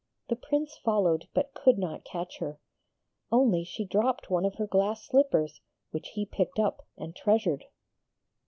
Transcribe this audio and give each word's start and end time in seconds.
The 0.29 0.35
Prince 0.35 0.77
followed, 0.83 1.27
but 1.35 1.53
could 1.53 1.77
not 1.77 2.03
catch 2.03 2.39
her. 2.39 2.59
Only 3.31 3.63
she 3.63 3.85
dropped 3.85 4.31
one 4.31 4.45
of 4.45 4.55
her 4.55 4.65
glass 4.65 5.05
slippers, 5.05 5.61
which 5.91 6.07
he 6.15 6.25
picked 6.25 6.57
up 6.57 6.87
and 6.97 7.15
treasured. 7.15 7.65